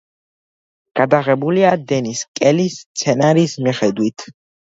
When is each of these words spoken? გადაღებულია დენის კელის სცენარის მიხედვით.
გადაღებულია 0.99 1.73
დენის 1.91 2.23
კელის 2.41 2.79
სცენარის 2.87 3.55
მიხედვით. 3.69 4.29